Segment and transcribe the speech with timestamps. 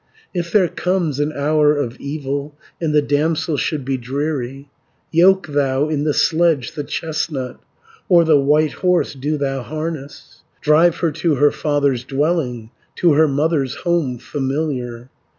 [0.33, 4.67] 140 If there comes an hour of evil, And the damsel should be dreary
[5.11, 7.59] Yoke thou in the sledge the chestnut,
[8.09, 13.27] Or the white horse do thou harness, Drive her to her father's dwelling, To her
[13.27, 15.11] mother's home familiar.